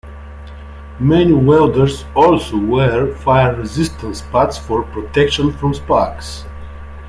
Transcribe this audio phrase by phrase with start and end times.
[0.99, 6.43] Many welders also wear fire-resistant spats for protection from sparks.